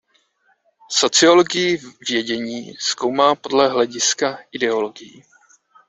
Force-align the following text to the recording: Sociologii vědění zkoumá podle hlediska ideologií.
Sociologii 0.89 1.77
vědění 2.09 2.73
zkoumá 2.79 3.35
podle 3.35 3.69
hlediska 3.69 4.39
ideologií. 4.51 5.23